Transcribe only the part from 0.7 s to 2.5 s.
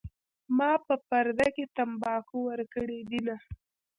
په پرده کې تمباکو